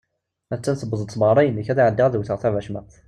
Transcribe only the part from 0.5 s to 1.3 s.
Att-an tewweḍ-d